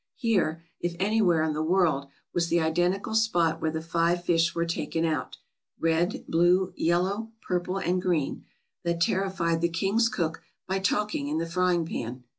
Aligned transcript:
Here, 0.15 0.63
if 0.79 0.95
anywhere 0.99 1.43
in 1.43 1.53
the 1.53 1.61
world, 1.61 2.07
was 2.33 2.47
the 2.49 2.59
identical 2.59 3.13
spot 3.13 3.61
where 3.61 3.69
the 3.69 3.83
five 3.83 4.25
fish 4.25 4.55
were 4.55 4.65
taken 4.65 5.05
out— 5.05 5.37
red, 5.79 6.25
blue, 6.27 6.73
yellow, 6.75 7.29
purple, 7.39 7.77
and 7.77 8.01
green— 8.01 8.45
that 8.83 8.99
terrified 8.99 9.61
the 9.61 9.69
king's 9.69 10.09
cook 10.09 10.41
by 10.67 10.79
talking 10.79 11.27
in 11.27 11.37
the 11.37 11.45
frying 11.45 11.85
pan. 11.85 12.23